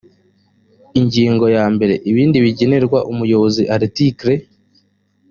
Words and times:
ingingo 0.99 1.45
ya 1.55 1.65
mbere 1.73 1.93
ibindi 2.11 2.37
bigenerwa 2.45 2.99
umuyobozi 3.11 3.63
article 3.75 4.33